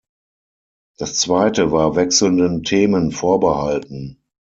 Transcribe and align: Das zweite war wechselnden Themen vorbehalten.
Das 0.97 1.13
zweite 1.13 1.71
war 1.71 1.95
wechselnden 1.95 2.63
Themen 2.63 3.11
vorbehalten. 3.11 4.17